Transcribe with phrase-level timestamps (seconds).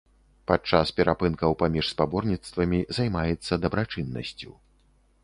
[0.51, 4.51] Падчас перапынкаў паміж спаборніцтвамі займаецца дабрачыннасцю.